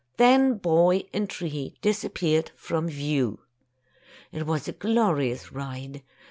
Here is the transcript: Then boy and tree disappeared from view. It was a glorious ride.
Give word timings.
Then 0.17 0.55
boy 0.57 1.03
and 1.13 1.29
tree 1.29 1.75
disappeared 1.83 2.49
from 2.55 2.87
view. 2.89 3.41
It 4.31 4.47
was 4.47 4.67
a 4.67 4.71
glorious 4.71 5.51
ride. 5.51 6.01